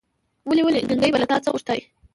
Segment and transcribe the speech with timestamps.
[0.47, 0.63] ولي!
[0.67, 0.79] ولي!
[0.89, 1.79] کڼکۍ به له تا څه غوښتاى،